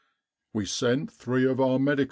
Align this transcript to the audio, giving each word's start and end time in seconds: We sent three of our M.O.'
We 0.51 0.65
sent 0.65 1.11
three 1.13 1.45
of 1.45 1.61
our 1.61 1.75
M.O.' 1.75 1.97